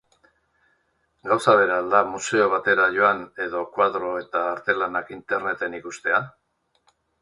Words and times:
Gauza 1.31 1.55
bera 1.59 1.75
al 1.83 1.91
da 1.91 2.01
museo 2.15 2.49
batera 2.55 2.89
joan 2.97 3.23
edo 3.47 3.63
koadro 3.79 4.13
eta 4.25 4.45
artelanak 4.57 5.17
interneten 5.21 5.83
ikustea? 5.85 6.29